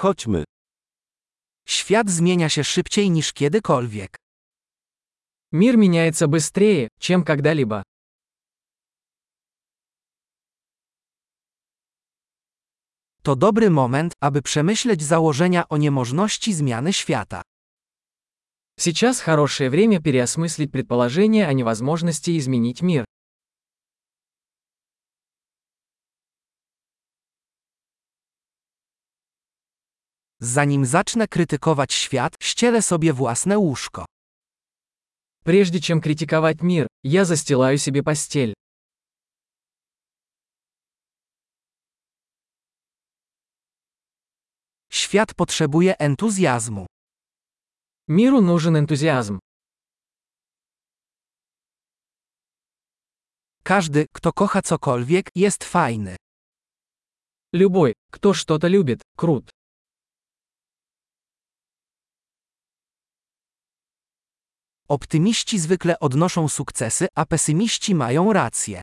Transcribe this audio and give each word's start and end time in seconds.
Chodźmy. 0.00 0.43
Świat 1.67 2.09
zmienia 2.09 2.49
się 2.49 2.63
szybciej 2.63 3.11
niż 3.11 3.33
kiedykolwiek. 3.33 4.17
Мир 5.51 5.77
меняется 5.77 6.27
быстрее, 6.27 6.87
чем 6.99 7.23
когда-либо. 7.23 7.83
To 13.23 13.35
dobry 13.35 13.69
moment, 13.69 14.13
aby 14.19 14.41
przemyśleć 14.41 15.03
założenia 15.03 15.67
o 15.69 15.77
niemożności 15.77 16.53
zmiany 16.53 16.93
świata. 16.93 17.41
Сейчас 18.79 19.19
хорошее 19.19 19.69
время 19.69 19.99
переосмыслить 20.01 20.71
предположение 20.71 21.47
о 21.47 21.53
невозможности 21.53 22.37
изменить 22.37 22.81
мир. 22.81 23.05
Zanim 30.40 30.86
zacznę 30.86 31.28
krytykować 31.28 31.92
świat, 31.94 32.36
ścielę 32.40 32.82
sobie 32.82 33.12
własne 33.12 33.58
łóżko. 33.58 34.04
Прежде 35.44 35.80
чем 35.80 36.00
критиковать 36.00 36.62
мир, 36.62 36.86
я 37.04 37.24
застилаю 37.24 37.78
себе 37.78 38.02
постель. 38.02 38.54
Świat 44.90 45.34
potrzebuje 45.34 45.98
entuzjazmu. 45.98 46.86
Миру 48.08 48.40
нужен 48.40 48.76
энтузиазм. 48.76 49.38
Każdy, 53.62 54.06
kto 54.12 54.32
kocha 54.32 54.62
cokolwiek, 54.62 55.30
jest 55.34 55.64
fajny. 55.64 56.16
Любой, 57.52 57.94
кто 58.10 58.32
что-то 58.34 58.68
любит, 58.68 59.02
крут. 59.16 59.50
Optymiści 64.90 65.58
zwykle 65.58 65.98
odnoszą 66.00 66.48
sukcesy, 66.48 67.06
a 67.14 67.26
pesymiści 67.26 67.94
mają 67.94 68.32
rację. 68.32 68.82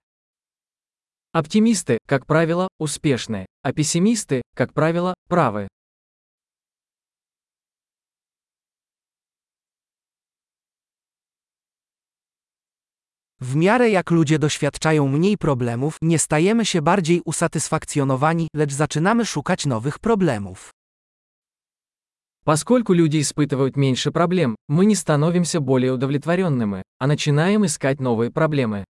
Оптимисты, 1.33 1.97
как 2.05 2.25
правило, 2.27 2.67
успешны, 2.79 3.45
а 3.63 3.73
пессимисты, 3.73 4.41
как 4.55 4.73
правило, 4.73 5.13
правы. 5.29 5.67
W 13.41 13.55
miarę 13.55 13.89
jak 13.89 14.11
ludzie 14.11 14.39
doświadczają 14.39 15.07
mniej 15.07 15.37
problemów, 15.37 15.97
nie 16.01 16.19
stajemy 16.19 16.65
się 16.65 16.81
bardziej 16.81 17.21
usatysfakcjonowani, 17.25 18.47
lecz 18.55 18.73
zaczynamy 18.73 19.25
szukać 19.25 19.65
nowych 19.65 19.99
problemów. 19.99 20.71
Поскольку 22.48 22.94
люди 22.94 23.20
испытывают 23.20 23.76
меньше 23.76 24.10
проблем, 24.10 24.56
мы 24.68 24.86
не 24.86 24.94
становимся 24.94 25.60
более 25.60 25.92
удовлетворенными, 25.92 26.82
а 26.98 27.06
начинаем 27.06 27.66
искать 27.66 28.00
новые 28.00 28.30
проблемы. 28.30 28.86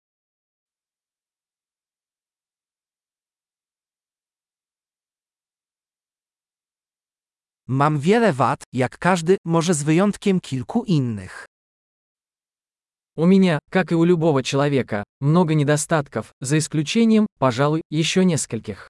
Mam 7.67 7.99
wiele 7.99 8.31
wad, 8.31 8.63
jak 8.71 8.97
każdy, 8.97 9.37
może 9.43 9.73
z 9.73 9.83
wyjątkiem 9.83 10.39
kilku 10.39 10.83
innych. 10.83 11.45
У 13.17 13.25
меня, 13.25 13.59
как 13.69 13.91
и 13.91 13.95
у 13.95 14.05
любого 14.05 14.41
человека, 14.41 15.03
много 15.19 15.53
недостатков, 15.53 16.31
за 16.39 16.57
исключением, 16.59 17.27
пожалуй, 17.37 17.81
еще 17.89 18.23
нескольких. 18.23 18.87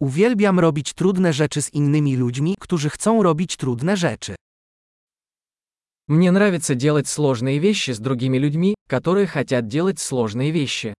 Uwielbiam 0.00 0.60
robić 0.60 0.94
trudne 0.94 1.32
rzeczy 1.32 1.62
z 1.62 1.74
innymi 1.74 2.16
ludźmi, 2.16 2.54
którzy 2.60 2.90
chcą 2.90 3.22
robić 3.22 3.56
trudne 3.56 3.96
rzeczy. 3.96 4.34
Мне 6.08 6.28
нравится 6.30 6.74
делать 6.74 7.08
сложные 7.08 7.58
вещи 7.58 7.92
с 7.92 7.98
другими 7.98 8.38
людьми, 8.38 8.74
которые 8.88 9.26
хотят 9.26 9.68
делать 9.68 9.98
сложные 10.00 10.52
вещи. 10.52 10.94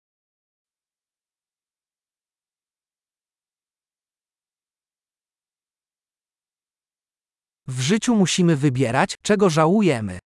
W 7.67 7.81
życiu 7.81 8.15
musimy 8.15 8.55
wybierać, 8.55 9.17
czego 9.21 9.49
żałujemy. 9.49 10.19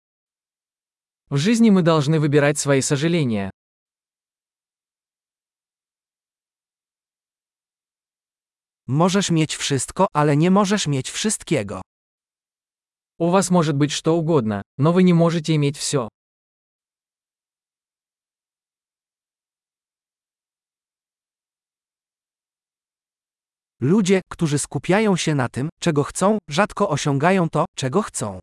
В 1.29 1.37
жизни 1.37 1.69
мы 1.69 1.81
должны 1.81 2.19
выбирать 2.19 2.57
свои 2.57 2.81
сожаления. 2.81 3.51
Możesz 8.91 9.31
mieć 9.31 9.55
wszystko, 9.55 10.07
ale 10.13 10.37
nie 10.37 10.51
możesz 10.51 10.87
mieć 10.87 11.11
wszystkiego. 11.11 11.81
У 13.19 13.29
вас 13.29 13.49
может 13.49 13.75
быть 13.75 13.91
что 13.91 14.15
угодно, 14.15 14.61
но 14.77 14.93
вы 14.93 15.03
не 15.03 15.13
можете 15.13 15.55
иметь 15.55 15.77
все. 15.77 16.07
Ludzie, 23.81 24.21
którzy 24.29 24.59
skupiają 24.59 25.15
się 25.15 25.35
na 25.35 25.49
tym, 25.49 25.69
czego 25.79 26.03
chcą, 26.03 26.37
rzadko 26.49 26.89
osiągają 26.89 27.49
to, 27.49 27.65
czego 27.75 28.01
chcą. 28.01 28.39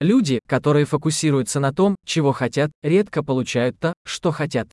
Люди, 0.00 0.40
которые 0.46 0.84
фокусируются 0.84 1.58
на 1.60 1.72
том, 1.72 1.96
чего 2.04 2.32
хотят, 2.32 2.70
редко 2.82 3.22
получают 3.22 3.78
то, 3.80 3.92
что 4.06 4.30
хотят. 4.30 4.68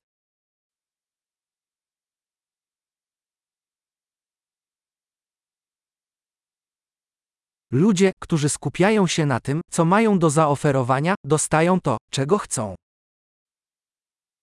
Ludzie, 7.72 8.12
którzy 8.22 8.48
skupiają 8.48 9.06
się 9.06 9.26
na 9.26 9.40
tym, 9.40 9.60
co 9.70 9.84
mają 9.84 10.18
do 10.18 10.30
zaoferowania, 10.30 11.14
dostają 11.24 11.80
to, 11.80 11.96
czego 12.10 12.38
chcą. 12.38 12.74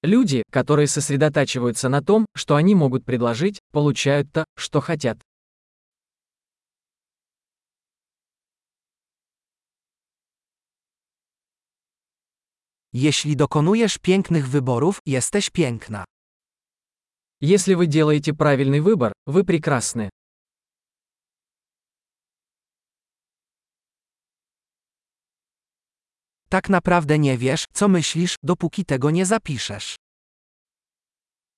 Люди, 0.03 0.43
которые 0.51 0.87
сосредотачиваются 0.87 1.89
на 1.89 2.01
том, 2.01 2.25
что 2.35 2.55
они 2.55 2.75
могут 2.75 3.05
предложить, 3.05 3.59
получают 3.71 4.31
то, 4.31 4.45
что 4.57 4.81
хотят. 4.81 5.21
Jeśli 12.93 13.35
dokonujesz 13.35 13.97
pięknych 13.97 14.49
wyborów, 14.49 14.99
jesteś 15.05 15.49
piękna. 15.49 16.05
Если 17.41 17.73
вы 17.73 17.87
делаете 17.87 18.33
правильный 18.33 18.81
выбор, 18.81 19.13
вы 19.25 19.43
прекрасны. 19.43 20.09
Tak 26.49 26.69
naprawdę 26.69 27.19
nie 27.19 27.37
wiesz, 27.37 27.65
co 27.73 27.87
myślisz, 27.87 28.35
dopóki 28.43 28.85
tego 28.85 29.11
nie 29.11 29.25
zapiszesz. 29.25 29.95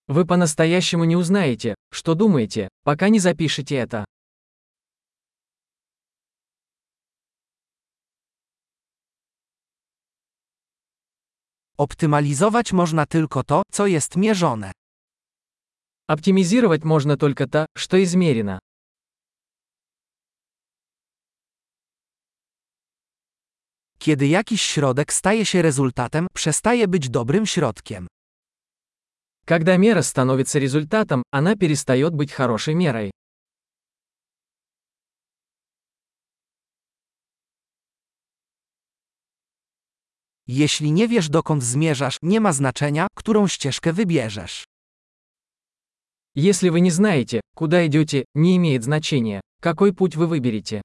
Вы 0.08 0.26
по-настоящему 0.26 1.06
не 1.06 1.16
узнаете, 1.16 1.76
что 1.92 2.16
думаете, 2.16 2.68
пока 2.84 3.10
не 3.10 3.20
запишете 3.20 3.76
это. 3.76 4.06
Optymalizować 11.78 12.74
można 12.74 13.06
tylko 13.06 13.44
to, 13.44 13.62
co 13.72 13.88
jest 13.88 14.16
mierzone. 14.16 14.72
Оптимизировать 16.08 16.84
можно 16.84 17.18
только 17.18 17.48
то, 17.48 17.66
что 17.76 18.04
измерено. 18.04 18.60
Kiedy 24.08 24.28
jakiś 24.28 24.62
środek 24.62 25.14
staje 25.14 25.46
się 25.46 25.62
rezultatem, 25.62 26.28
przestaje 26.34 26.88
być 26.88 27.10
dobrym 27.10 27.46
środkiem. 27.46 28.08
Когда 29.46 29.78
мера 29.78 30.02
становится 30.02 30.60
результатом, 30.60 31.24
она 31.32 31.56
перестает 31.56 32.14
быть 32.14 32.32
хорошей 32.32 32.76
мерой. 32.76 33.12
Jeśli 40.48 40.92
nie 40.92 41.08
wiesz 41.08 41.30
dokąd 41.30 41.64
zmierzasz, 41.64 42.18
nie 42.22 42.40
ma 42.40 42.54
znaczenia, 42.54 43.08
którą 43.16 43.48
ścieżkę 43.48 43.94
wybierzesz. 43.94 44.66
Если 46.36 46.70
вы 46.70 46.82
не 46.82 46.92
знаете, 46.92 47.42
куда 47.56 47.86
идете, 47.86 48.26
не 48.36 48.58
имеет 48.58 48.84
значения, 48.84 49.42
какой 49.62 49.94
путь 49.94 50.16
вы 50.16 50.28
выберете. 50.28 50.82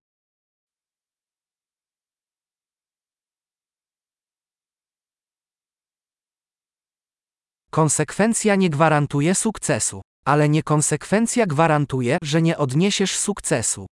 Konsekwencja 7.73 8.55
nie 8.55 8.69
gwarantuje 8.69 9.35
sukcesu, 9.35 10.01
ale 10.25 10.49
niekonsekwencja 10.49 11.45
gwarantuje, 11.45 12.17
że 12.23 12.41
nie 12.41 12.57
odniesiesz 12.57 13.17
sukcesu. 13.17 13.87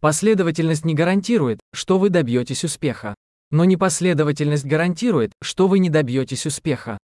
Последовательность 0.00 0.84
не 0.84 0.94
гарантирует, 0.94 1.60
что 1.74 1.98
вы 1.98 2.10
добьетесь 2.10 2.64
успеха. 2.64 3.14
Но 3.52 3.64
непоследовательность 3.64 4.66
гарантирует, 4.66 5.32
что 5.44 5.68
вы 5.68 5.78
не 5.78 5.90
добьетесь 5.90 6.46
успеха. 6.46 6.98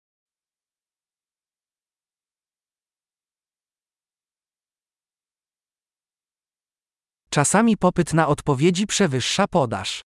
Czasami 7.31 7.77
popyt 7.77 8.15
na 8.15 8.29
odpowiedzi 8.29 8.87
przewyższa 8.87 9.47
podaż. 9.49 10.03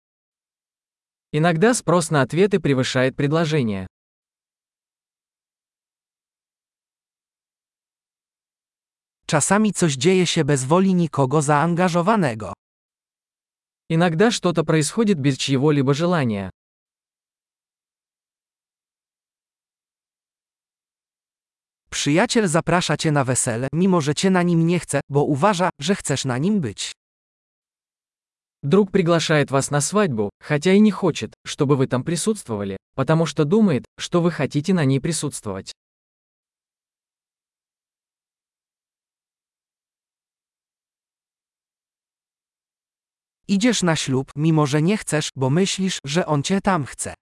Иногда 1.33 1.75
спрос 1.75 2.11
на 2.11 2.23
ответы 2.23 2.59
превышает 2.59 3.15
предложение. 3.17 3.87
Czasami 9.28 9.74
coś 9.74 9.94
dzieje 9.94 10.28
się 10.28 10.46
bez 10.46 10.64
woli 10.64 10.94
nikogo 10.96 11.42
zaangażowanego. 11.42 12.54
Иногда 13.90 14.32
что-то 14.32 14.64
происходит 14.64 15.20
без 15.20 15.38
чьего-либо 15.38 15.94
желания. 15.94 16.50
Przyjaciel 21.90 22.48
zaprasza 22.48 22.98
cię 22.98 23.12
na 23.12 23.24
wesele, 23.24 23.68
mimo 23.74 24.02
że 24.02 24.16
cię 24.16 24.30
na 24.30 24.44
nim 24.44 24.68
nie 24.68 24.80
chce, 24.80 25.02
bo 25.10 25.24
uważa, 25.24 25.70
że 25.82 25.96
chcesz 25.96 26.26
na 26.26 26.38
nim 26.38 26.60
być. 26.62 26.92
Друг 28.64 28.92
приглашает 28.92 29.52
вас 29.52 29.72
на 29.72 29.82
свадьбу, 29.82 30.30
хотя 30.42 30.74
и 30.74 30.80
не 30.80 30.92
хочет, 30.92 31.34
чтобы 31.46 31.76
вы 31.76 31.88
там 31.88 32.04
присутствовали, 32.04 32.78
потому 32.96 33.26
что 33.26 33.46
думает, 33.46 33.86
что 34.00 34.22
вы 34.22 34.32
хотите 34.32 34.74
на 34.74 34.86
ней 34.86 35.00
присутствовать. 35.00 35.74
Idziesz 43.48 43.84
na 43.84 43.96
ślub, 43.96 44.32
mimo 44.36 44.66
że 44.66 44.82
nie 44.82 44.98
chcesz, 44.98 45.30
bo 45.36 45.50
myślisz, 45.50 46.00
że 46.06 46.26
on 46.26 46.44
cię 46.44 46.62
tam 46.62 46.86
chce. 46.86 47.14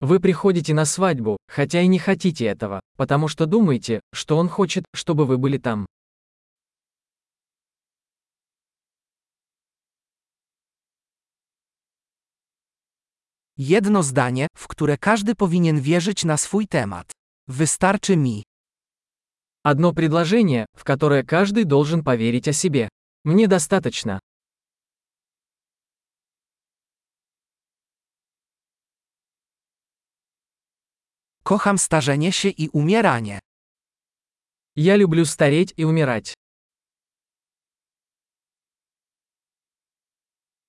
Вы 0.00 0.18
приходите 0.18 0.72
на 0.74 0.86
свадьбу, 0.86 1.36
хотя 1.48 1.82
и 1.82 1.86
не 1.86 1.98
хотите 1.98 2.46
этого, 2.46 2.80
потому 2.96 3.28
что 3.28 3.46
думаете, 3.46 4.00
что 4.14 4.38
он 4.38 4.48
хочет, 4.48 4.84
чтобы 4.94 5.26
вы 5.26 5.36
были 5.36 5.58
там. 5.58 5.86
Jedno 13.58 14.02
zdanie, 14.02 14.46
w 14.56 14.68
które 14.68 14.98
każdy 14.98 15.34
powinien 15.34 15.80
wierzyć 15.80 16.24
na 16.24 16.36
swój 16.36 16.66
temat. 16.68 17.12
Wystarczy 17.48 18.16
mi. 18.16 18.42
Одно 19.64 19.92
предложение, 19.92 20.66
в 20.76 20.84
которое 20.84 21.22
каждый 21.22 21.64
должен 21.64 22.02
поверить 22.02 22.48
о 22.48 22.52
себе. 22.52 22.88
Мне 23.24 23.46
достаточно. 23.48 24.18
Starzenie 31.77 32.31
się 32.31 32.49
i 32.49 32.69
umieranie. 32.69 33.39
Я 34.75 34.97
люблю 34.97 35.25
стареть 35.25 35.73
и 35.77 35.85
умирать. 35.85 36.33